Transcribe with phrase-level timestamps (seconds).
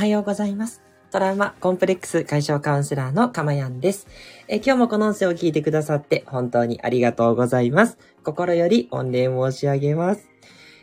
[0.00, 0.80] はようございます。
[1.10, 4.06] トラウマコンプレックス解消カウンセラーのかまやんです。
[4.48, 7.98] え今日もこの音声を聞いてくださって本当にありがとうございます。
[8.24, 10.30] 心より御礼申し上げます。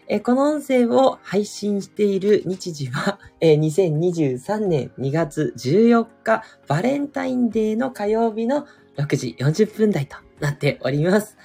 [0.08, 11.38] えこの音声を配信している日時は、 え2023年2月14日バレンタインデーの火曜日の6時40分台となっております。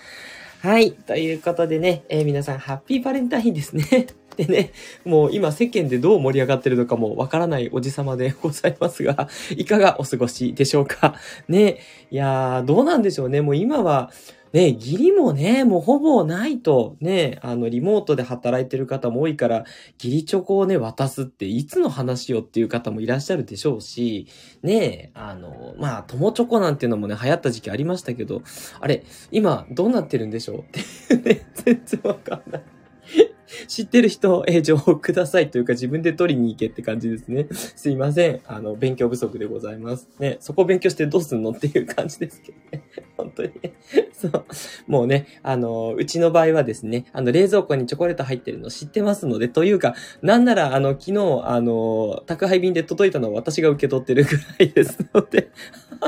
[0.60, 0.92] はい。
[0.92, 4.08] ということでね、え、皆さんハッピーバレンタインですね。
[4.36, 4.72] でね、
[5.04, 11.14] もう今世間でどう盛り上がってるのかもわからないおじさまでございますが、 いかがお過ごしでしょうか
[11.48, 11.78] ね、
[12.10, 13.40] いやー、どうなんでしょうね。
[13.40, 14.10] もう今は、
[14.52, 19.64] ね、義理もね、もうほぼないと、ね、あの、リモートで働いてる方も多いから、
[20.02, 24.26] 義理チョコをね、渡すっていつの話よっていう方もいらっしゃるでしょうし、
[24.62, 28.42] ね、あの、まあ、友チョコなんていうのもね、流行った時期ありましたけど、
[28.78, 30.80] あれ、今、どうなってるんでしょうって
[31.14, 32.62] いうね、全然わかんない。
[33.68, 37.46] 知ってる人、え、情報くださいというか自分で取りに行けって感じですね。
[37.52, 38.40] すいません。
[38.46, 40.08] あの、勉強不足でございます。
[40.18, 42.84] ね、そこ勉強してどうすんのっていう感じですけどね。
[43.16, 43.74] 本当にね。
[44.12, 44.44] そう。
[44.86, 55.50] もうね、あの、うちの場合はですね、あの、冷蔵庫にチョコレート入ってるの知ってますので、というか、なんなら、あの、昨日、あの、宅配便で届いたのは私が受け取ってるぐらいですので、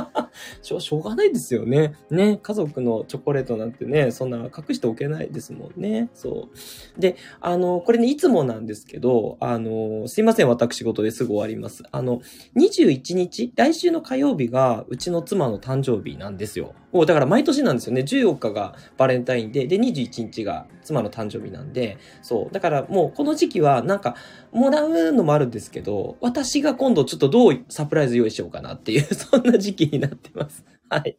[0.63, 1.95] しょ、しょうがないですよね。
[2.11, 6.09] ね、家族のチョコレートなんてね、そんな隠しておけないですもんね。
[6.15, 6.49] そ
[6.97, 7.01] う。
[7.01, 11.85] で、あの、これね、いつもなんですけど、あの、すいません、私事ですぐ終わります。
[11.91, 12.21] あの、
[12.57, 16.75] 21日、来週の火曜日が、うちの妻の誕生日なんですよ。
[16.93, 18.03] もうだから毎年なんですよね。
[18.03, 22.55] 14日がバレンタインデーで、21日が妻の誕生日なんで、そう。
[22.55, 24.15] だからもうこの時期はなんか、
[24.53, 30.65] もらうのもあるんですけど、私が今度ちょっとどうサプライズ用意しようかなっていう、そんな時期になってます。
[30.89, 31.19] はい。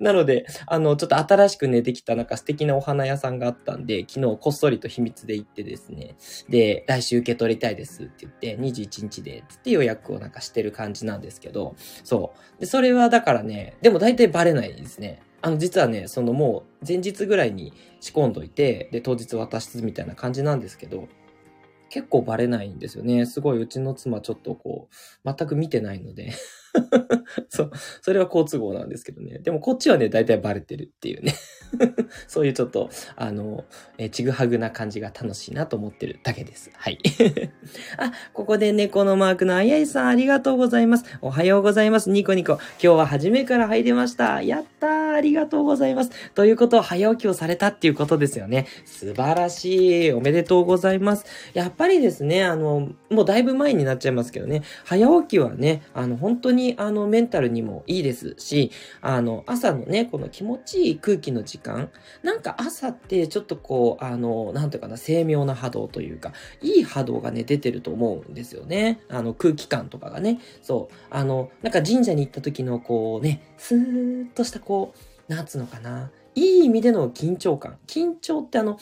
[0.00, 6.16] なので、あの、ちょっと新しくね、できたなんか素敵なお花屋さんがあったんで、昨日こっそりと秘密で行ってですね、
[6.48, 11.74] で、来週受け取りたいですって言って、21日で、つって予約をなんかしてる感じなんですけど、
[12.04, 12.60] そう。
[12.60, 15.22] で、それはだからね、でも大体バレないですね。
[15.40, 21.08] あの、実はね、そのもう前日ぐらいに仕込んどいて、で、当日渡すみたいな感じなんですけど、
[21.88, 23.26] 結構バレないんですよね。
[23.26, 24.88] すごいうちの妻ちょっとこ
[25.24, 26.32] う、全く見てないので
[27.48, 27.70] そう、
[28.02, 29.38] それは好都合なんですけどね。
[29.38, 31.34] でもこっちはね、大体バレてるっていうね
[32.28, 33.64] そういうちょっと、あの、
[33.98, 36.70] えちぐはぐな感じが楽しいなと思ってるだけです。
[36.74, 36.98] はい。
[37.98, 41.04] あ、ここで猫のマークのあやいさんありがとうございます。
[41.20, 42.10] おはようございます。
[42.10, 42.54] ニコニコ。
[42.54, 44.42] 今日は初めから入れました。
[44.42, 46.10] やったーありがとうございます。
[46.34, 48.66] ということは早起きをされたっていうことですよね。
[48.84, 50.12] 素晴らしい。
[50.12, 51.24] おめでとうございます。
[51.54, 61.90] やっぱりですね、あの、もうだいぶ前になっちゃいますけどね、早起きはね、あの、本当ににあの、メンタルにもいいですし、あの、朝のね、この気持ちいい空気の時間、
[62.22, 69.00] なんか朝ってちょっとこう、あの、なんていうかな、精妙な波動というか、いい波動がね、出てると思うんですよね。
[69.08, 70.40] あの、空気感とかがね。
[70.62, 70.94] そう。
[71.10, 74.94] あの、なんか神社に行った時のこうね、スーッとしたこ
[75.28, 76.10] う、なんつうのかな。
[76.34, 77.78] いい意味での緊張感。
[77.86, 78.78] 緊張ってあの、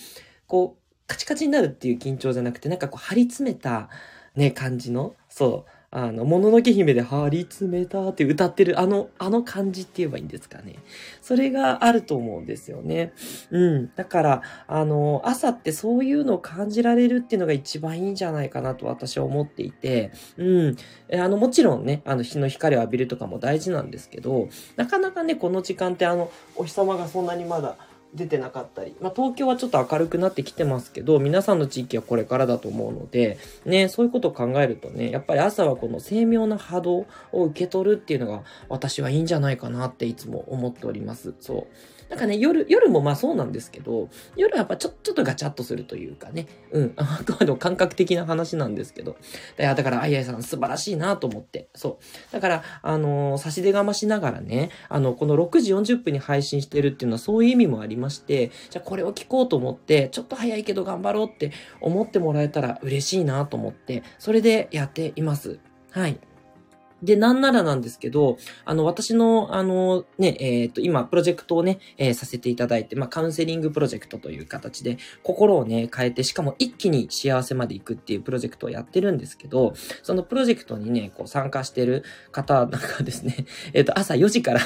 [0.47, 3.91] こう、カチカチになるっていう緊張じゃなくて、なんかこう張り詰めた
[4.34, 10.75] ね、感じの、そう、あの、もののけ姫で張り詰めたって歌ってるあの、あの感じって言えばいいんですかね。
[11.22, 13.12] それがあると思うんですよね。
[13.50, 13.91] うん。
[13.94, 20.77] だから、あの、朝ってそういうのを感じられるっていうのが一番いいんじゃないかなと私は思っていて、うん。
[21.12, 27.76] あの、もちろんね、あの、日の光を浴びるとかも大事なんですけど、なかなかね、この時間ってあの、お日様がそんなにまだ、
[28.15, 41.35] 出てなかったり、まあ、東京はちょっと明るくなってきてますけど、皆さんの地域はこれからだと思うので、ね、そういうことを考えるとね、やっぱり朝はこの精妙な波動を受け取るっていうのが私はいいんじゃないかなっていつも思っております。
[41.41, 41.95] そう。
[42.09, 49.17] なんかね、夜、夜もまあそうなんですけど、夜はやっぱちょちょっとガチャッとするというかね、うん、 あくまでも感覚的な話なんですけど、
[49.56, 52.33] だから、あいあいさん素晴らしいなと思って、そう。
[52.33, 65.59] だから、あのー、差し出がましながらね、あの、この6時40分に配信してるっていうのはそういう意味もありますまして、じゃあこれを聞こうと思って、ちょっと早いけど頑張ろうって思ってもらえたら嬉しいなと思って、それでやっています。
[65.91, 66.19] はい。
[67.05, 84.61] で、なんならなんですけど、あの、私の、あの、ね、えっ、ー、と、今、プロジェクトをね、えー、させていただいて、まあ、カウンセリングプロジェクトという形で、心をね、変えて、しかも一気に幸せまで行くっていうプロジェクトをやってるんですけど、そのプロジェクトにね、こう、参加してる方なんかですね、 えっ、ー、と、朝4時から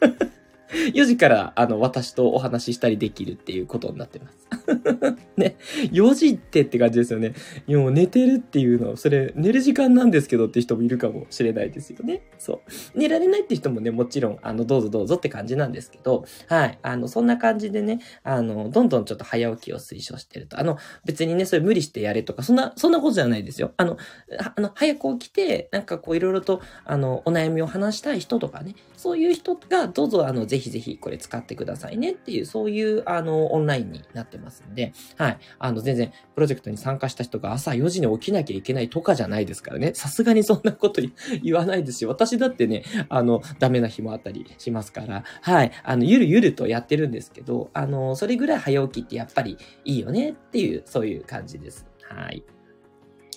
[0.72, 4.51] 4時から、あの、私とお話ししたりできるっていうことになってます。
[5.36, 5.56] ね。
[5.92, 7.34] 4時ってって感じですよね。
[7.68, 12.22] もう寝てるっていうのは、それ、寝る時間なんですけどって人もいるかもしれないですよね。
[12.38, 12.62] そ
[12.94, 12.98] う。
[12.98, 16.78] 寝られないって人もね、もちろん、あの、どうぞどうぞって感じなんですけど、はい。
[16.82, 20.58] あの、そんな感じでね、あの、どんどんちょっと早起きを推奨してると。
[20.58, 23.72] あの、別にね、それ無理してやれとか、そんな、そんなことじゃないですよ。
[23.76, 23.96] あの、
[24.38, 35.38] あの、早く起きて、なんかこう、いろいろと、あの、お悩みを話したい人とかね、そういう人が、どうぞ、あの、ぜひぜひこれ使ってくださいねっていう、そういう、あの、オンラインになってますんで、はい。
[35.58, 39.92] あの、全然、プロジェクトに参加した人が朝4時に起きなきゃいけないとかじゃないですからね。
[39.94, 41.00] さすがにそんなこと
[41.42, 45.72] 言わないですし、私だってね、あの、ダメな日もあったりしますから、はい。
[45.82, 51.86] あの、ゆるゆるとやってるんですけど、あの、それぐらい早起きってやっぱりいいよねっていう、そういう感じです。
[52.02, 52.44] はい。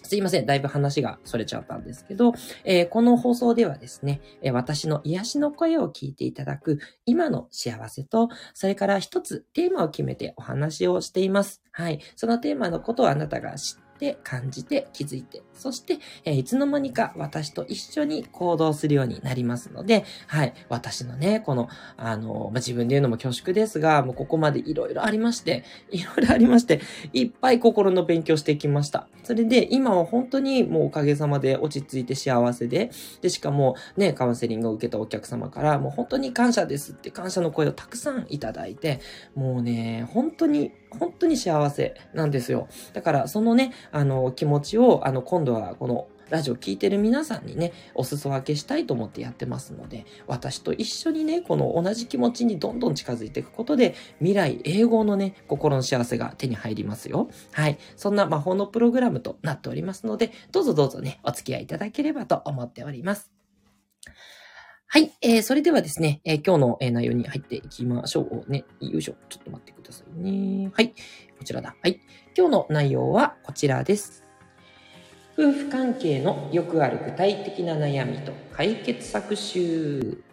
[0.06, 0.46] すいません。
[0.46, 11.62] だいぶ話が逸れちゃったんですけど、えー、この放送ではですね、え、私の癒しの声を聞いていただく今の幸せと、それから一つテーマを決めてお話をしています。
[11.72, 12.00] はい。
[12.16, 26.82] そのテーマのことをあなたが知ってって感じて気づいて、そして、えー、いつの間にか私と一緒に行動するようになりますので、はい、私のね、この、あの、まあ、自分で言うのも恐縮ですが、もうここまでいろいろありまして、いろいろありまして、
[27.14, 29.08] いっぱい心の勉強してきました。
[29.24, 32.92] それで、今は本当にもうおかげさまで落ち着いて幸せで、
[33.22, 39.00] で、しかもね、カウンセリングを受けたお客様から、もう本当に感謝ですって感謝の声をたくさんいただいて、
[39.36, 42.68] もうね、本当に、本当に幸せなんですよ。
[42.94, 57.30] だから、そのね、あの、気持ちを、あの、今度はこのラジオ聴いてる皆さんにね、お裾分けしたいと思ってやってますので、私と一緒にね、この同じ気持ちにどんどん近づいていくことで、未来永劫のね、心の幸せが手に入りますよ。
[57.52, 57.78] はい。
[57.96, 63.32] そんな魔法のプログラムとなっておりますので、どうぞどうぞね、お付き合いいただければと思っております。
[64.88, 65.12] はい。
[65.22, 68.66] えー、それではですね、えー、今日の、え、内容に入っていきましょうね。
[68.80, 69.16] よいしょ。
[69.30, 70.72] ちょっと待ってくださいね。
[70.74, 70.90] はい。
[71.38, 71.76] こちらだ。
[71.82, 72.00] はい。
[72.38, 74.24] 今日の内容はこちらです。
[75.38, 80.24] 夫婦関係のよくある具体的な悩みと解決策集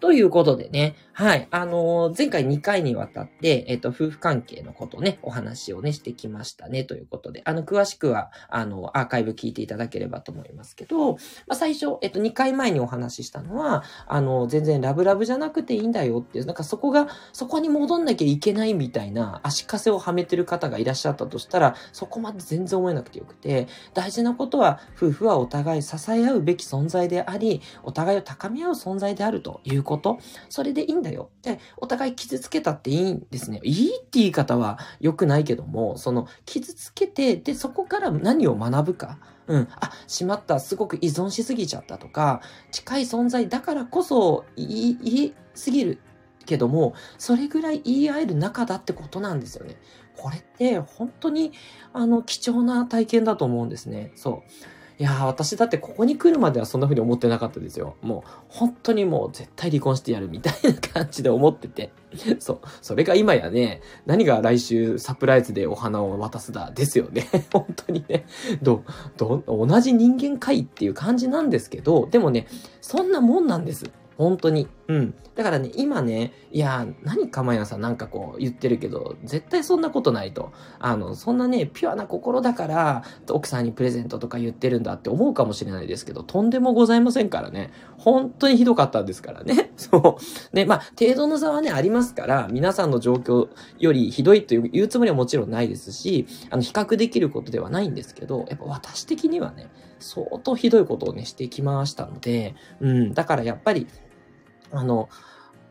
[0.00, 1.48] ということでね、はい。
[1.50, 11.18] あのー、前回2回にわたって、えっ、ー、と、夫婦関係のことね、お話をね、してきましたね、ということで、あの、詳しくは、あの、アーカイブ聞いていただければと思いますけど、ま
[11.50, 30.18] あ、最初、えっ、ー、と、2回前にお話ししたのは、あの、全然ラブラブじゃなくていいんだよっていう、なんかそこが、そこに戻んなきゃいけないみたいな足かせをはめてる方がいらっしゃったとしたら、そこまで全然思えなくてよくて、大事なことは、夫婦はお互い支え合うべき存在であり、お互いを高め合う存在であるということ、
[30.50, 31.30] それでいいんだよ。
[31.40, 33.60] で、お互い傷つけたっていいんですね。
[33.64, 39.18] いいって言い方は良くないけども、その、傷つけて、で、そこから何を学ぶか？
[39.46, 39.68] うん。
[39.80, 40.60] あ、しまった。
[40.60, 42.42] すごく依存しすぎちゃったとか、
[42.72, 46.00] 近い存在だからこそ言い、言いすぎる
[46.44, 49.76] けども、それぐらい言い合える仲だってことなんですよね。
[50.16, 51.52] これって本当に、
[51.92, 54.12] あの、貴重な体験だと思うんですね。
[54.16, 54.75] そう。
[54.98, 57.96] いやー、私だってここに来るまではそんな風に思ってなかったですよ。
[58.00, 61.92] もう、本当にもう絶対離婚してやるみたいな感じで思ってて。
[62.40, 62.60] そう。
[62.80, 67.28] それが今やね、何が来週サプライズでお花を渡すだ、ですよね。
[67.52, 68.24] 本当にね。
[68.62, 68.84] ど、
[69.18, 72.46] ど、同じ人間界っていう感じなんですけど、でもね、
[72.80, 73.90] そんなもんなんです。
[74.16, 74.68] 本当に。
[74.88, 75.14] うん。
[75.34, 80.52] だからね、今ね、いや、何かまやさんなんかこう言ってるけど、絶対そんなことないと。
[80.78, 87.70] あの、そんなね、ピュアな心だから、奥さんにプレゼントとか言ってるんだって思うかもしれないですけど、とんでもございませんからね。
[87.98, 89.72] 本当にひどかったんですからね。
[89.76, 90.18] そ
[90.52, 90.56] う。
[90.56, 99.68] ね、まあ、程度の差はね、ありますから、皆さんの状況よりひどいという言うつもりはもちろんないですし、あの、比較できることではないんですけど、やっぱ私的にはね、
[99.98, 103.86] 相当ひどいことをね、してきましたので、うん、だからやっぱり、
[104.72, 105.08] あの、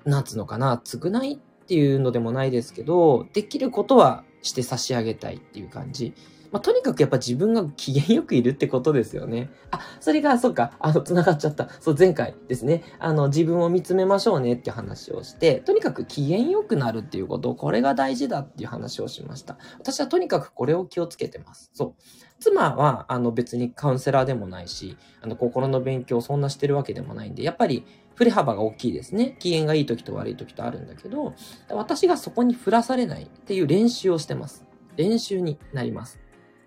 [0.05, 6.13] なんつうのかな、償いっていうのでもないですけど、できることはして差し上げたいっていう感じ。
[6.55, 9.49] まあ、とにかくやっぱ自分が機嫌よくいるってことですよね。
[9.71, 11.67] あ、それが、そうか、あの、繋がっちゃった。
[11.81, 12.83] そう、前回ですね。
[12.97, 19.57] あの、自分を見つめましょうねって話をして、とにかく機嫌よくなるっていうこと、これが大事だっていう話をしました。
[19.79, 21.71] 私はとにかくこれを気をつけてます。
[21.73, 22.01] そう。
[22.39, 29.35] 妻は、あの、別にカウンセラーでもないし、あの、心の勉強そんなしてるわけでもないんで、やっぱり、振れ幅が大きいですね。
[29.39, 31.33] 機嫌がいい時と悪い時とあるんだけど、
[31.69, 34.65] 私がそこに振らされないっていう練習をしてます。
[34.95, 36.19] 練習になります。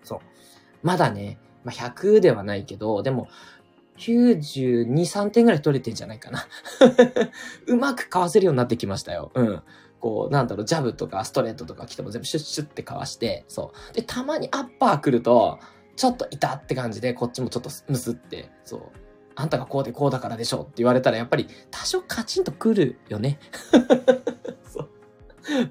[0.03, 0.19] そう。
[0.83, 3.27] まだね、まあ、100ではないけど、でも、
[3.97, 6.47] 92、3点ぐらい取れてんじゃないかな。
[7.67, 9.31] うまくかわせるようになってきましたよ。
[9.35, 9.61] うん。
[9.99, 13.93] こう、なんだろう、ジャブとかストレートとか来ても全部シュッシュッってかわして、そう。
[13.93, 15.59] で、たまにアッパー来ると、
[15.97, 18.81] ちょっと痛って感じで、こっちもちょっとむすって、そう。
[19.39, 23.39] あんたがこうでこうだからでしょって言われたらやっぱり多少カチンとくるよね。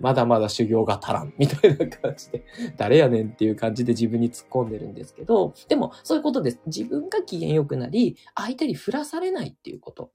[0.00, 2.44] まだまだ修行が足らん、みたいな感じで、
[2.78, 6.60] 誰やねんっていう感じで自分に突っ込んでるんですけど、でもそういうことです。
[6.66, 10.10] 自分が機嫌良くなり、相手に振らされないっていうこと。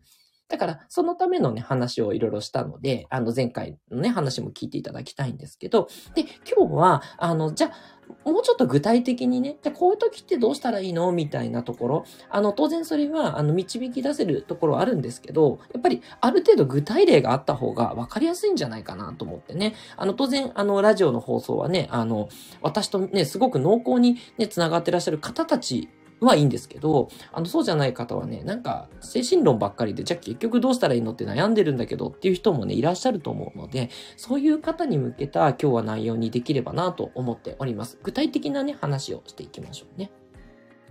[0.53, 12.05] だから、そのためのね、話をいろいろしたので、あの、前回のね、話も聞いていただきたいんですけど、で、今日は、あの、じゃあ、もうちょっと具体的にね、じゃこういう時ってどうしたらいいのみたいなところ。
[12.29, 19.73] あの、当然それは、あの、導き出せるところあるんですけど、やっぱり、ある程度具体例があった方が分かりやすいんじゃないかなと思ってね。
[19.97, 22.29] あの、当然、あの、ラジオの放送はね、あの、
[22.61, 25.89] 私とね、すごく濃厚にね、繋がってらっしゃる方たち
[26.25, 37.99] はいいんですけど、あの、そうじゃない方はね、なんか、精神論ばっかりで、じゃあ結局どうしたらいいのって悩んでるんだけどっていう人もね、いらっしゃると思うので、そういう方に向けた今日は内容にできればなと思っております。
[38.03, 40.11] 具体的なね、話をしていきましょうね。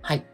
[0.01, 0.25] はい。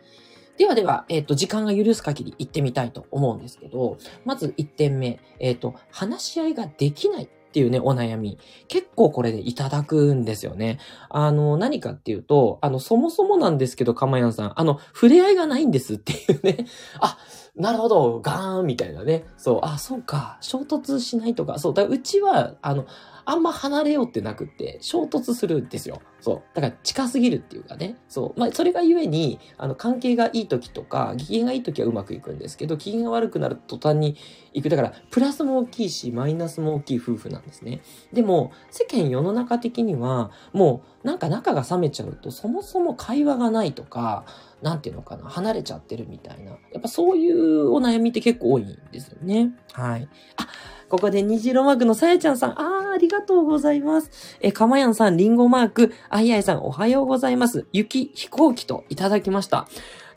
[0.57, 8.37] ではでは、えっ、ー、と、時間が許す限り行ってみたいと思うんですけど、まず1点目、えっ、ー、と、話し合いができないっていうね、お悩み。
[8.67, 10.79] 結構これでいただくんですよね。
[11.09, 16.67] あの、何かっていうと、あの、そもそもなんですけど、かまやんさん、あの、触れ合いがないんですっていうね。
[17.01, 17.17] あ、
[17.55, 19.25] なるほど、ガーンみたいなね。
[19.35, 21.57] そう、あ、そうか、衝突しないとか。
[21.57, 22.85] そう、だからうちは、あの、
[23.29, 26.01] あんま離れようってなくって、衝突するんですよ。
[26.19, 26.41] そう。
[26.55, 27.95] だから近すぎるっていうかね。
[28.07, 28.39] そう。
[28.39, 34.15] まあ、それがゆえに、あの、関係がいい時とか、機嫌がいい時はうまくいくんですけど、機嫌が悪くなると途端に
[34.53, 34.69] いく。
[34.69, 37.81] だから、プラスも大きいし、マイナスも大きい夫婦なんですね。
[38.11, 44.25] でも、世間世の中的には、もう、なんか仲が冷めちゃうと、そもそも会話がないとか、
[44.61, 46.51] なんていうのかな、離れちゃってるみたいな。
[46.51, 49.51] やっぱそういうお悩みって結構多いんですよね。
[49.73, 50.09] はい。
[50.37, 50.47] あ、
[50.89, 54.37] ここで虹色マークのさやちゃんさん、あー、あありがとうございます。
[54.41, 57.65] え、かまやんさん、リンゴマーク、あいあいさん、おはようございます。
[57.71, 59.69] 雪、飛行機といただきました。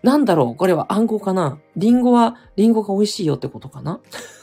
[0.03, 1.61] なんだろうこれは暗号かな？
[1.77, 4.01] リンゴは、リンゴが美味しいよってことかな？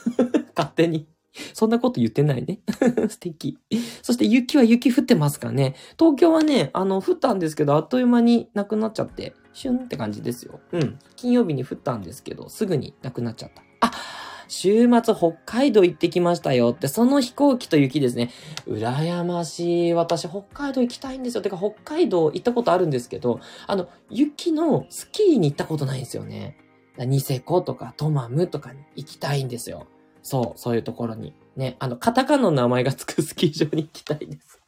[0.56, 1.06] 勝手に。
[1.52, 2.60] そんなこと言ってないね。
[3.10, 3.58] 素敵。
[4.00, 5.74] そして雪は雪降ってますかね？
[5.98, 10.60] 東京はね、あの、降ったんですけど、あっという間になくなっちゃって、シュンって感じですよ。
[10.72, 10.98] うん。
[11.14, 13.62] 金曜日に降ったんですけど、すぐになくなっちゃった。
[13.86, 13.92] あ、
[14.50, 18.30] 週末北海道行ってきましたよって、その飛行機と雪ですね。
[18.66, 19.94] 羨ましい。
[19.94, 21.42] 私北海道行きたいんですよ。
[21.42, 23.38] てか北海道行ったことあるんですけど、
[23.68, 26.56] あの、雪のスキーに行ったことないんですよね。
[26.98, 29.86] ニセコとかトマムとかに行きたいんですよ。
[30.22, 31.32] そう、そういうところに。
[31.54, 34.59] ね、あの、カタカナの名前がつくスキー場に行きたいです。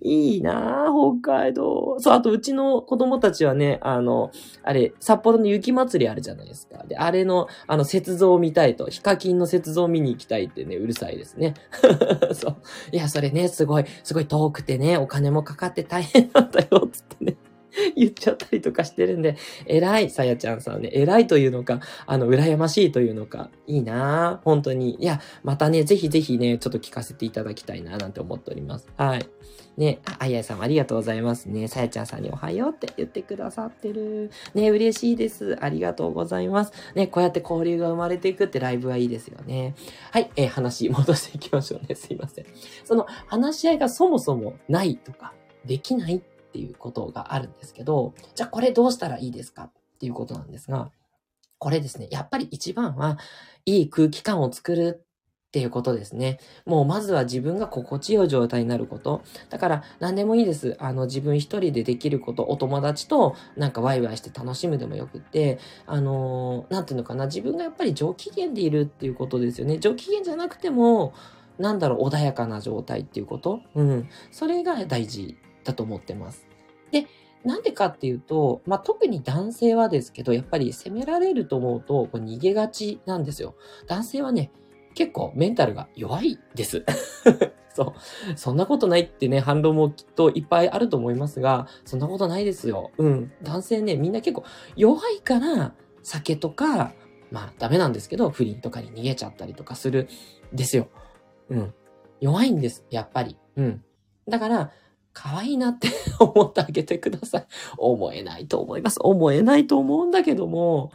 [0.00, 1.96] いいなぁ、北海道。
[1.98, 4.30] そう、あとうちの子供たちはね、あの、
[4.62, 6.84] あれ、札幌の雪祭りあるじゃないですか。
[6.84, 11.54] で、あれの、あの、雪像を見たいと、ヒカキンの雪像を見に行きたいってね、うるさいですね。
[12.32, 12.56] そう。
[12.92, 17.36] いや、それね、すごい、すごい遠くてね、お金もかかって大変なんだよ、つってね。
[17.96, 24.96] 言っちゃったりとかしてるんで、偉い、さやちゃんさんね、偉いというのか、あの、羨ましいというのか、いいなぁ、本当に。
[25.00, 28.88] いや、またね、ぜひぜひね、ちょっと聞かせていただきたいなぁなんて思っております。
[28.96, 29.26] はい。
[29.76, 31.66] ね、あややさんありがとうございますね。
[31.66, 34.30] さやちゃんさんにおはようって言ってくださってる。
[34.54, 35.56] ね、嬉しいです。
[35.62, 36.72] ありがとうございます。
[36.94, 39.74] ね、こうやって交流が生まれていくってライブはいいですよね。
[40.10, 41.94] はい、えー、話戻していきましょうね。
[41.94, 42.46] すいません。
[42.84, 45.32] その話し合いがそもそもないとか、
[45.64, 46.20] できないっ
[46.52, 49.64] ていうことがあるんですけど、じゃあこれどうしたらいいですか？
[49.64, 50.90] っていうことなんですが、
[51.58, 53.16] これですね、やっぱり一番は
[53.64, 55.06] いい空気感を作る
[55.52, 56.38] っていうことですね。
[56.64, 59.20] もうまずは自分が心地よい状態になること。
[59.50, 60.78] だから何でもいいです。
[60.78, 69.78] あの自分一人でできること、お友達となんかワイワイして楽しむでもよくって、あのー、なんていうのかな、自分がやっぱり上機嫌でいるっていうことですよね。
[69.78, 71.12] 上機嫌じゃなくても、
[71.58, 73.60] なんだろう、穏やかな状態っていうこと。
[73.74, 74.08] うん。
[74.30, 76.46] それが大事だと思ってます。
[76.92, 77.06] で、
[77.44, 83.54] なんでかっていうと、まあ、特に男性はですけど、やっぱり責められると思うと、こう逃げがちなんですよ。
[83.86, 84.50] 男性はね、
[84.94, 86.84] 結構メンタルが弱いです。
[87.74, 88.38] そう。
[88.38, 92.90] そんなことないってね、反論もきっといっぱいあると思いますが、そんなことないですよ。
[92.98, 93.32] うん。
[93.42, 94.44] 男性ね、みんな結構
[94.76, 96.92] 弱いから、酒とか、
[97.30, 100.08] まあダメなんですけど、不倫とかに逃げちゃったりとかする
[100.52, 100.88] んですよ。
[101.48, 101.74] うん。
[102.20, 103.38] 弱いんです、やっぱり。
[103.56, 103.84] うん。
[104.28, 104.70] だから、
[105.14, 105.88] 可愛いなって
[106.20, 107.46] 思ってあげてください。
[107.78, 108.98] 思えないと思います。
[109.00, 110.90] 思えないと思うんだけども、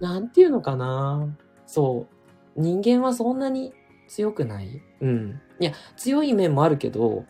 [0.00, 1.36] なんていうのかな。
[1.66, 2.11] そう。
[2.56, 3.72] 人間はそんなに
[4.08, 4.82] 強くない？
[5.00, 5.40] うん。
[5.58, 7.24] いや、強い面もあるけど、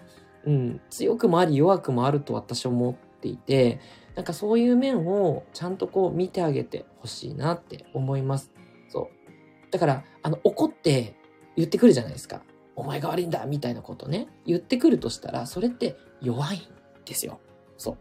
[0.45, 0.81] うん。
[0.91, 3.81] 強くもあり弱くもあると私は思っていて、
[4.14, 8.52] なんかそういう面をちゃんとこう見てあげてほしいなって思います。
[8.88, 9.71] そう。
[9.71, 11.17] だから、あの、怒って
[11.57, 12.43] 言ってくるじゃないですか。
[12.75, 16.61] お前が悪いんだみたいなことね、言ってくるとしたら、それって弱いん
[17.05, 17.38] ですよ。
[17.79, 17.97] そ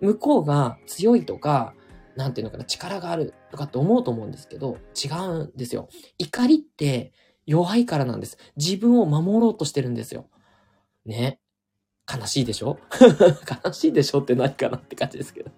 [0.00, 0.06] う。
[0.06, 1.74] 向こうが強いとか、
[2.16, 5.88] なんていうのかな、力があるとかって思うと思うんですけど、違うんですよ。
[6.18, 7.12] 怒りって
[7.46, 8.38] 弱いからなんです。
[8.56, 10.26] 自分を守ろうとしてるんですよ。
[11.06, 11.38] ね。
[12.12, 12.78] 悲しいでしょ？
[13.64, 15.50] 悲しいでしょって何かなって感じですけど。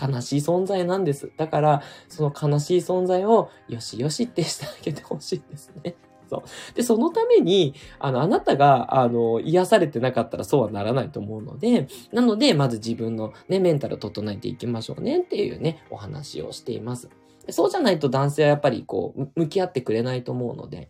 [0.00, 1.30] 悲しい存在なんです。
[1.36, 5.94] だから、その悲しい存在をよしよしってしてあげてほしいんですね。
[6.30, 6.74] そう。
[6.74, 17.10] で、そのために、あの、あなたが、あの、癒されてなかったらそうはならないと思うので、なので、まず自分のね、メンタルを整えていきましょうねっていうね、お話をしています。
[17.48, 20.88] そうじゃないと男性はやっぱりこう、向き合ってくれないと思うので、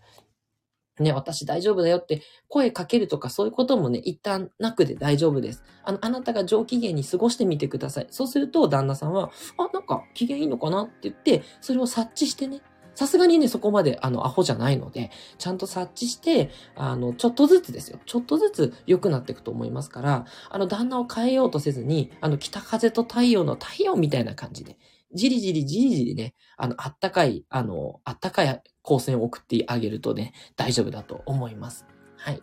[0.99, 5.65] ね、私大丈夫だよって声かけるとかそういうこともね、一旦なくで大丈夫です。
[5.83, 8.07] あの、あなたが上機嫌に過ごしてみてください。
[8.11, 12.61] そうすると旦那さんは、あ、なんか機嫌いいのかなって言って、それを察知してね、
[13.01, 17.99] さすがにね、そこまで、あの、アホじゃないので、ちゃんと察知して、あの、ちょっとずつですよ。
[18.05, 24.77] ちょっとずつ良くなっていくと思いますから、あの、旦那を変えようとせずに、あの、北風と太陽の太陽みたいな感じで、
[25.15, 31.87] じりじりじりじりね、あの、あったかい、あの、あったかい光線を送ってあげるとね、大丈夫だと思います。
[32.19, 32.43] はい。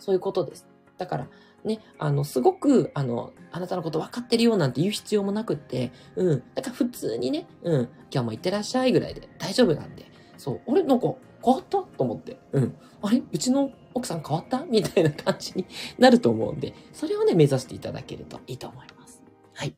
[0.00, 0.66] そういうことです。
[0.98, 1.28] だから、
[1.64, 6.42] ね、あの、すごく、あの、あなたのこと分かってるよなんて言う必要もなくって、うん。
[6.54, 11.14] だから普通にね、うん、今日も行ってらっしゃいぐらいで大丈夫なんで、そう、俺なんか
[11.44, 12.76] 変わったと思って、うん。
[13.02, 13.22] あれ？
[13.32, 14.64] うちの奥さん変わった？
[14.64, 15.66] みたいな感じに
[15.98, 19.22] なると思うんで、それをね、目指していただけるといいと思います。
[19.54, 19.76] はい。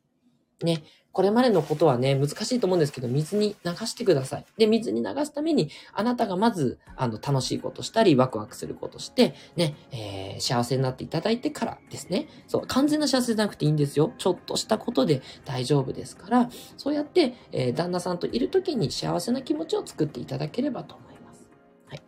[0.63, 0.83] ね。
[1.15, 4.45] これまでのことはね、難しいと思うんですけど、水に流してください。
[4.57, 12.27] で、水に流すために、あなたがまず、あの、楽しいことしたり、ワクワクすることして、ね、えー、幸せになっていただいてからですね。
[12.47, 14.11] そう、完全な幸せじゃなくていいんですよ。
[14.17, 21.49] ちょっとしたことで大丈夫ですから、そうやって、えー、旦那さんといるときに幸せな気持ちを作っていただければと思います。
[21.87, 22.01] はい。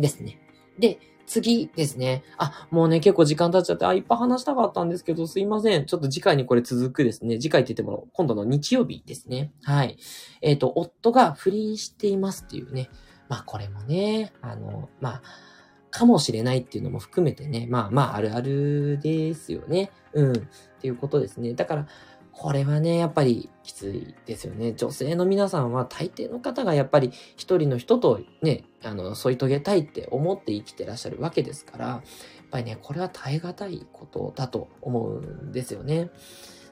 [0.00, 0.38] ですね。
[0.78, 2.22] で、次ですね。
[2.38, 5.86] あ、もうね、結構時間経っちゃって、あ、いっぱい話したかったんですけど、すいません。
[5.86, 7.38] ちょっと次回にこれ続くですね。
[7.38, 9.52] 次回って言っても、今度の日曜日ですね。
[9.64, 9.98] はい。
[10.40, 12.90] えっ、ー、と、夫が不倫していますっていうね。
[13.28, 15.22] まあ、これもね、あの、まあ、
[15.90, 19.90] かもしれないっていうのも含めてね、まあまあ、あるあるですよね。
[20.12, 20.32] うん。
[20.32, 20.40] っ
[20.80, 21.54] ていうことですね。
[21.54, 21.86] だから、
[22.38, 24.74] これはね、やっぱりきついですよね。
[24.74, 32.02] 女性の皆さんは大抵の方がやっぱり一人の人とね、あの、添い遂げたいって思って生きてらっしゃるわけですから、やっ
[32.50, 36.10] ぱりね、これは耐え難いことだと思うんですよね。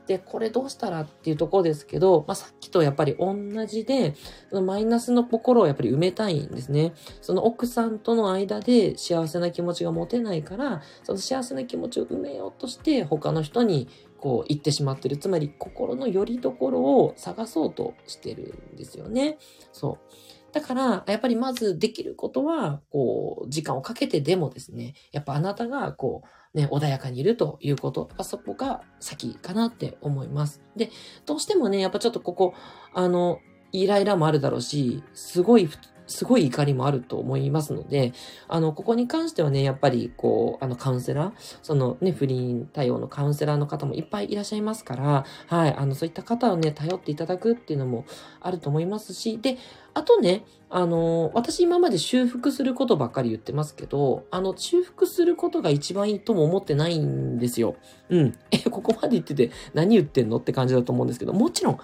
[0.06, 3.34] で、これどうしたらっていうところですけど、まあ、さっきとやっぱり同
[3.66, 4.14] じで、
[4.50, 6.92] そのマイナスの心をやっぱり埋めたいんですね。
[7.22, 13.88] その奥さんとの間で幸せな気持ちが持てないから、その幸せな気持ちを埋めようとして他の人に
[14.24, 15.18] こう言ってしまってる。
[15.18, 19.36] つまり心の拠り所を探そうとしてるんですよね。
[19.70, 20.52] そう。
[20.54, 26.22] だから、やっぱりまずできることは、こう、時間をかけてでもですね、やっぱあなたが、こ
[26.54, 30.62] う、ね、穏やかにいるということ、やっぱそこが先かなって思います。
[30.74, 30.90] で、
[31.26, 32.54] どうしてもね、やっぱちょっとここ、
[32.94, 33.40] あの、
[33.72, 35.68] イライラもあるだろうし、すごい
[36.06, 38.12] すごい怒りもあると思いますので、
[38.48, 48.04] あの、ここに関してはね、やっぱり、こう、あの、カウンセラー、そのね、不倫対応のカウンセラーの方もいっぱいいらっしゃいますから、はい、あの、そういった方をね、頼っていただくっていうのも
[48.40, 49.58] あると思いますし、で、
[49.94, 57.76] あとね、あの、私今まで修復することばっかり言ってますけど、あの、修復することが一番いいとも思ってないんですよ。
[58.08, 58.38] うん。
[58.50, 61.78] え、ここまで言ってて何言ってんのって感じだと思うんですけど、もちろん、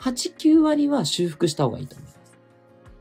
[0.00, 2.15] 8、9割は修復した方がいいと思います。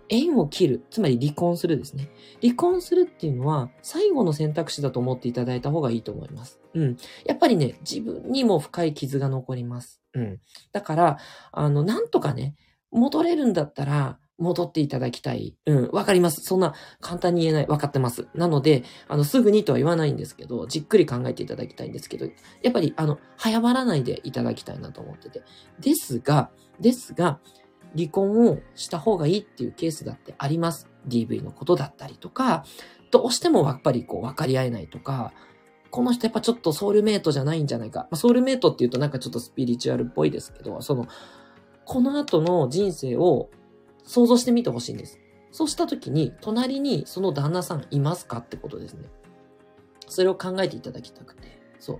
[0.09, 0.85] 縁を切る。
[0.89, 2.09] つまり離婚するですね。
[2.41, 6.59] 離婚するっていうのは最後の選択肢だと思っていただいた方がいいと思います。
[6.73, 6.97] うん。
[7.25, 10.01] やっぱりね、自分にも深い傷が残ります。
[10.13, 10.39] うん。
[10.71, 11.17] だから、
[11.51, 12.55] あの、なんとかね、
[12.91, 15.55] 戻れるんだったら、戻っていただきたい。
[15.65, 16.41] うん、わかります。
[16.41, 17.67] そんな簡単に言えない。
[17.67, 18.27] わかってます。
[18.33, 22.25] なので、あの、すぐにとは言わないんですけど、じっくり考えていただきたいんですけど、
[22.61, 25.43] やっぱり、あの、早まらないでいただきたいなと思ってて。
[25.79, 27.39] ですが、ですが、
[27.95, 30.89] 離婚をした方がいいっていうケースだってあります。
[31.07, 32.63] DV のことだったりとか、
[33.11, 35.33] どうしてもやっぱりこう分かり合えないとか、
[35.91, 38.07] この人やっぱちょっとソウルメイトじゃないんじゃないか。
[38.11, 41.07] ま、ソウルメイトって言うとなんかちょっとスピリチュアルっぽいですけど、その、
[41.85, 43.49] この後の人生を
[44.03, 45.19] 想像してみてほしいんです。
[45.51, 49.07] そうした時に、隣にその旦那さんいますかってことですね。
[50.07, 51.43] それを考えていただきたくて。
[51.79, 51.99] そう。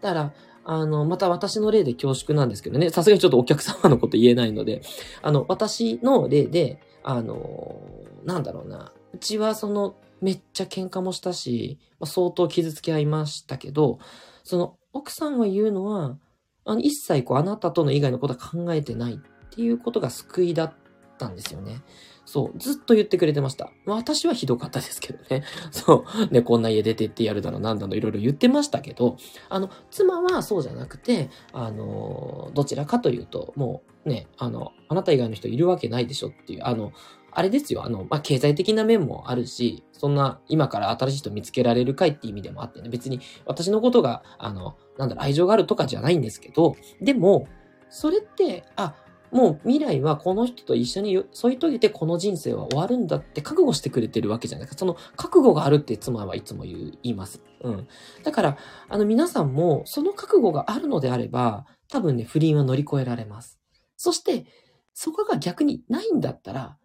[0.00, 0.32] だから、
[0.64, 4.82] あの、また私の例で恐縮なんですけどね、さすがにちょっとお客様のこと言えないので、
[5.22, 7.80] あの、私の例で、あの、
[8.24, 13.98] なんだろうな、うちはその、めっちゃ喧嘩もしたし、まあ、相当傷つき合いましたけど、
[14.42, 16.16] その、奥さんが言うのは、
[16.64, 20.72] あの、一切こう、あなたとの以外のことは考えてないっていうことが救いだっ
[21.18, 21.82] たんですよね。
[22.26, 23.70] そう、ずっと言ってくれてました。
[23.86, 25.44] 私はひどかったですけどね。
[25.70, 29.16] そう、ね、こんな家出てってやるだろ、なんだの、いろいろ言ってましたけど、
[29.48, 36.92] あの、妻はそうじゃなくて、あの、どちらかというと、もうね、あの、あなた以外の人いるわけないでしょっていう、あの、
[37.36, 47.48] あれですよ、あの、まあ、経済的な面もあるし、そんな今から新しい人見つけられるかいって意味でもあってね、別に私のことが、あの、なんだろ、愛情があるとかじゃないんですけど、でも、
[47.90, 48.94] それって、あ、
[49.34, 54.76] もう未来はこの人と一緒に添い遂げてこの人生は終わるんだって覚悟してくれてるわけじゃないか。
[54.78, 57.42] その覚悟があるって妻はいつも言います。
[57.62, 57.88] うん。
[58.22, 63.58] だから、あの皆さんもその覚悟があるのであれば、多分ね、不倫は乗り越えられます。
[63.96, 64.46] そして、
[64.92, 66.76] そこが逆にないんだったら、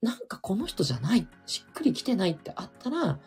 [0.00, 3.20] なんかこの人じゃない、しっくりきてないってあったら、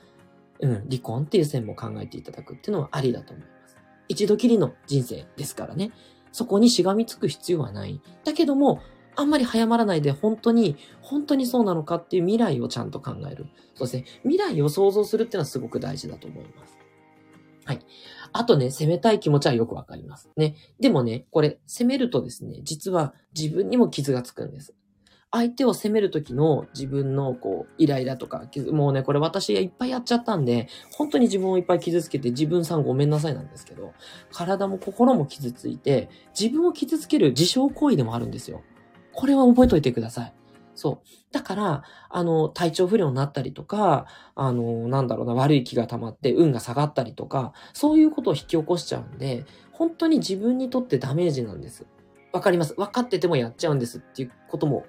[0.59, 3.77] うん、離婚っていう線も考えていただくっていうのはありだと思います。
[4.09, 5.91] 一度きりの人生ですからね。
[6.36, 8.02] そこにしがみつく必要はない。
[8.26, 8.82] だけども、
[9.15, 13.45] あんまり早まらないで本当に、本当にそうなのかっていう未来をちゃんと考える。
[13.74, 14.06] そうですね。
[14.24, 16.78] 未来を想像するっていうのはすごく大事だと思います。
[17.63, 17.80] はい。
[18.34, 20.30] あとね、攻めたい気持ちはよくわかります。
[20.36, 20.58] ね。
[20.78, 24.76] でもね、これ、攻めるとですね、実は自分にも傷がつくんです。
[25.36, 33.93] 相手を責める時の自分のこう、イライラとか、もうね、これ私いっぱいやっちゃったんで、本当に自分をいっぱい傷つけて自分さんごめんなさいなんですけど、
[34.32, 38.63] 体も心も傷ついて、自分を傷つける自傷行為でもあるんですよ。
[39.12, 40.34] これは覚えといてください。
[40.74, 41.08] そう。
[41.34, 51.86] だから、あの、体調不良になったりとか、あの、なんだろうな、悪い気が溜まって運が下がったりとか、そういうことを引き起こしちゃうんで、本当に自分にとってダメージなんです。
[52.32, 52.74] わかります。
[52.76, 54.86] 分かっててもやっちゃうんですっていうことも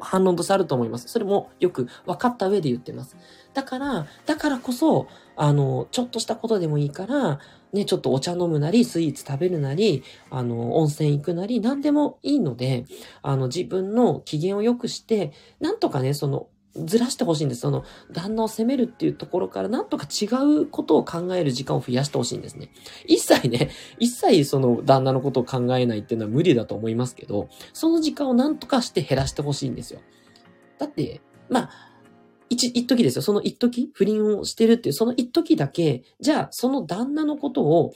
[0.00, 1.08] 反論としてあると思います。
[1.08, 3.16] それもよく分かった上で言ってます。
[3.54, 7.40] だから、だからこそ、あの、ちょっとしたことでもいいから、
[7.72, 12.86] ね、ちょっとお茶飲むなり、スイーツ食べるなり、あの、温泉行くなり、何でもいいので、
[13.22, 16.48] あの、自分の機嫌を良くして、なんとかね、その、
[16.84, 17.62] ずらしてほしいんです。
[17.62, 20.26] その、旦那を責めるっていうところから、なんとか違
[20.60, 22.70] うことを考える時間を増やしてほしいんですね。
[23.06, 30.00] 一切ね、一切その旦那のことを考えないっていうのは無理だと思いますけど、その時間をなんとかして減らしてほしいんですよ。
[30.78, 31.70] だって、まあ、
[32.50, 33.22] 一、一時ですよ。
[33.22, 37.92] その一時、不倫をしてるっていう、その一時だけ、じゃあ、その旦那のことを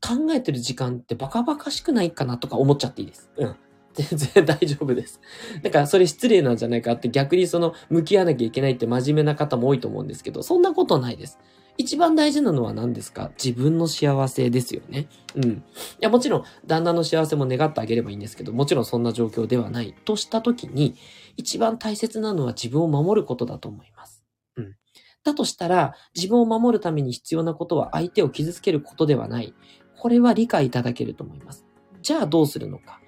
[0.00, 3.30] 考えてる時間ってバカバカしくないかなとか思っちゃっていいです。
[3.36, 3.56] うん。
[3.94, 5.20] 全然 大丈夫です。
[5.62, 11.38] だからそれ失礼なんじゃないかって逆にその向き合わなきゃいけないって真面目な方も多いと思うんですけど、そんなことないです。
[11.76, 13.32] 一番大事なのは何ですか？
[13.42, 15.08] 自分の幸せですよね。
[15.34, 15.50] うん。
[15.50, 15.62] い
[16.00, 20.94] や、もちろん、旦那の幸せも願ってあげればいいんですけど、もちろんそんな状況ではないとしたときに、
[21.36, 24.24] 一番大切なのは自分を守ることだと思います。
[24.56, 24.76] うん。
[25.24, 29.52] だとしたら、自分を守るために必要なことは相手を傷つけることではない。
[29.98, 31.66] これは理解いただけると思います。
[32.02, 33.00] じゃあどうするのか？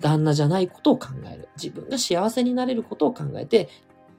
[0.00, 1.48] 旦那じゃないことを考える。
[1.56, 3.68] 自分が幸せになれることを考えて、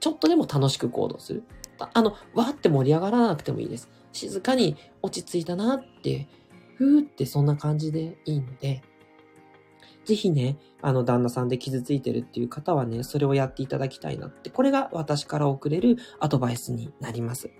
[0.00, 1.44] ちょっとでも楽しく行動する。
[1.78, 3.88] あの、わーって盛り上がらなくてもいいです。
[4.12, 6.28] 静かに落ち着いたなって、
[6.76, 8.82] ふーってそんな感じでいいので、
[10.08, 17.50] ぜひね、あの、旦那さんで傷ついてるっていう方はね、それをやっていただきたいなって、これが私から送れるアドバイスになります。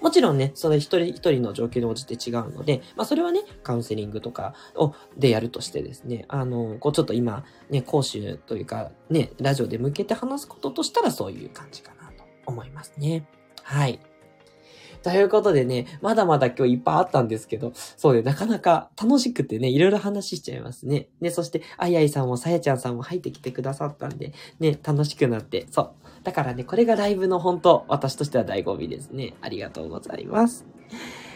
[0.00, 13.28] もちろんね、それ一人一人の状況に応じて違うので、まあ、それはね、カウンセリングとかを、でやるとしてですね、あの、こう、ちょっと今、ね、講習というか、ね、ラジオで向けて話すこととしたらそういう感じかなと思いますね。
[13.62, 14.00] はい。
[15.02, 21.08] ということでね、まだまだ今日いっぱいあったんですけど、そうで、なかなか楽しくてね、いろいろ話しちゃいますね。
[21.20, 25.90] ね、そして、あいあいさんもさやちゃんさんも入ってきてくださったんで、ね、楽しくなって、そう。
[26.24, 29.34] だからね、これがライブの本当、私としては醍醐味ですね。
[29.40, 30.66] ありがとうございます。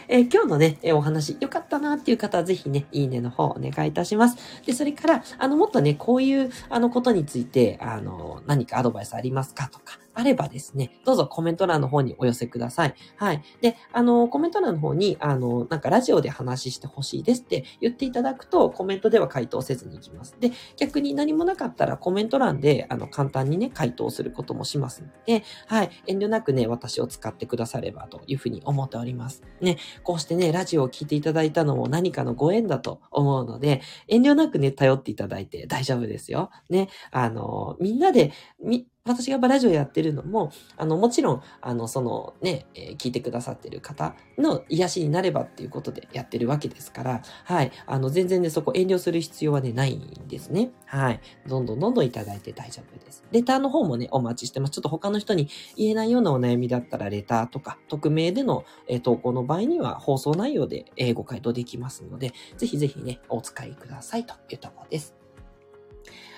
[0.07, 4.37] えー、今日のね、えー、お話良かったなっていう方はぜひね、いいねの方お願いいたします。
[4.65, 12.95] で、それから、あの、もっとね、こういう、あの、ことについて、あの、何かアドバイスありますかとか、あればですね、どうぞコメント欄の方にお寄せください。
[13.17, 13.43] はい。
[13.61, 20.35] で、あの、コメント欄の方に、あの、なんかラジオで話してほしいですって言っていただくと、コメントでは回答せずに行きます。
[20.39, 25.89] で、逆に何もなかったらコメント欄で、あの、簡単にね、回答することもしますので、はい。
[26.07, 29.43] 遠慮なくね、私を使ってくださればというふうに思っております。
[29.61, 36.49] ね、こうしてね、ラジオを聞いていただいたのも何かのご縁だと思うので、遠慮なくね、頼っていただいて大丈夫ですよ。
[36.69, 38.31] ね、あの、みんなで、
[38.63, 47.71] み、私がバラジオやってるのも、あの、もちろん、あの、そのね、えー、聞いてくださってる方の癒しになればっていうことでやってるわけですから、はい。
[47.85, 50.71] あの、全然ね、そこ遠慮する必要はね、ないんですね。
[50.85, 51.19] はい。
[51.45, 53.25] どんどんどんどんいただいて大丈夫です。
[53.29, 54.71] レターの方もね、お待ちしてます。
[54.71, 65.22] ちょっと他の人に言えないようなお悩みだったら、レターとか、匿名での、えー、投稿の場合には、放送内容で、えー、ご回答できますので、ぜひぜひね、お使いくださいというところです。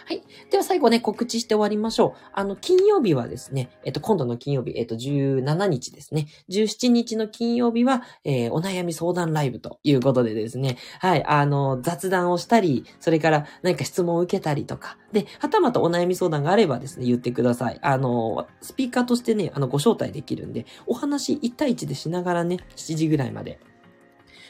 [0.08, 0.22] はい。
[0.52, 2.30] では最後ね、告知して終わりましょう。
[2.32, 6.28] あの、金曜日はですね、えっと、今度の金曜日、えっと、17日ですね。
[6.50, 17.80] 17日の金曜日は、えー、お悩み相談ライブということでですね、はい、あの、雑談をしたり、それから何か質問を受けたりとか、で、はたまたお悩み相談があればですね、言ってください。
[17.82, 23.60] あの、スピーカーとしてね、あの、ご招待できるんで、お話1対1でしながらね、7時ぐらいまで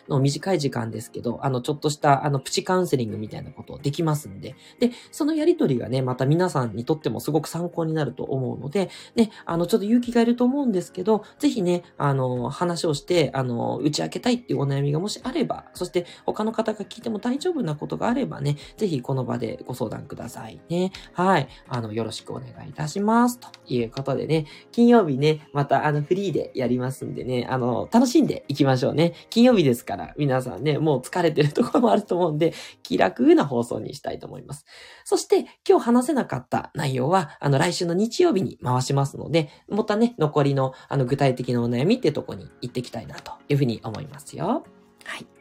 [0.10, 20.92] の短い時間ですけど、あの、ちょっとした、あの、プチカウンセリングみたいなことできますんで、で、そのやりとりがね、また皆さんにとってもすごく参考になると思うので、ね、あの、ちょっと勇気がいると思うんですけど、ぜひね、あの、話をして、あの、打ち明けたいっていうお悩みがもしあれば、そして他の方が聞いても大丈夫なことがあればね、ぜひこの場でご相談くださいね。
[21.14, 21.48] はい。
[21.68, 23.40] あの、よろしくお願いいたします。
[23.40, 29.14] ということでね、金曜日ね、またあの、フリーでやりますんでね、あの、楽しんでいきましょうね。
[29.30, 32.54] 金曜日ですか、から皆さんね、もう疲れてるところもあると思うんで、
[32.84, 34.66] 気楽な放送にしたいと思います。
[35.04, 44.66] そして、今日話せなかった内容は、あの、来週の日曜日に回しますので、またね、残りの、あの、具体的なお悩みってとこに行ってきたいなというふうに思いますよ。
[45.04, 45.35] はい。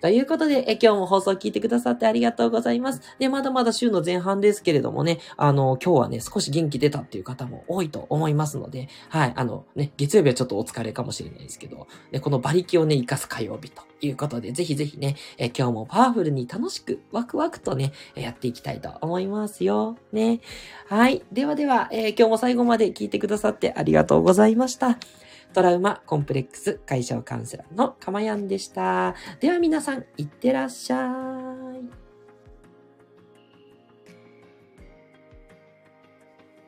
[0.00, 3.00] ということで、え今日も放送聞いてくださってありがとうございます。
[3.18, 19.96] で、まだまだ週の前半ですけれどもね、あの、今日はね、少し元気出たっていう方も多いと思いますので、はい、あのね、月曜日はちょっとお疲れかもしれないですけど、ね、この馬力をね、活かす火曜日ということで、ぜひぜひね、え今日もパワフルに楽しく、ワクワクとね、やっていきたいと思いますよ。
[20.12, 20.40] ね。
[20.88, 21.22] はい。
[21.32, 24.98] ではでは、えー、今日も最後まで聞いてくださってありがとうございました。
[25.56, 29.14] トラウマコンプレックス解消カウンセラーのかまやんでした。
[29.40, 31.45] では皆さん、いってらっしゃい。